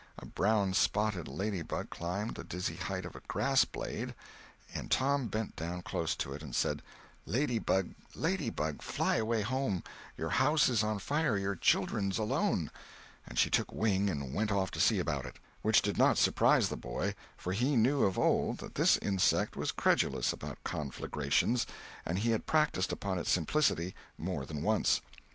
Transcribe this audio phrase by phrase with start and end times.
[0.17, 4.15] A brown spotted lady bug climbed the dizzy height of a grass blade,
[4.73, 6.81] and Tom bent down close to it and said,
[7.27, 9.83] "Lady bug, lady bug, fly away home,
[10.17, 12.71] your house is on fire, your children's alone,"
[13.27, 16.75] and she took wing and went off to see about it—which did not surprise the
[16.77, 21.67] boy, for he knew of old that this insect was credulous about conflagrations,
[22.07, 24.99] and he had practised upon its simplicity more than once.